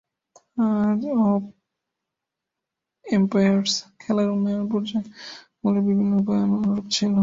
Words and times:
"Age 0.57 1.01
of 1.23 1.41
Empires" 3.05 3.73
খেলার 4.01 4.27
উন্নয়ন 4.29 4.63
পর্যায়গুলি 4.71 5.79
বিভিন্ন 5.87 6.11
উপায়ে 6.21 6.43
অনুরূপ 6.47 6.85
ছিল। 6.95 7.13